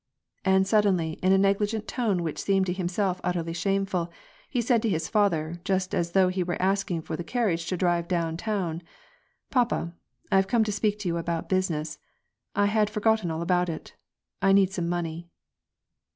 [0.43, 4.11] And suddenly, in a negligent tone which seemed to himself utterly shameful,
[4.49, 7.77] he said to his father, jost as though he were asking for the carriage to
[7.77, 8.81] drive down town,—"
[9.51, 9.93] Papa,
[10.31, 11.99] I came to speak to you about business.
[12.55, 13.93] I had for gotten all about it.
[14.41, 15.29] I need some money."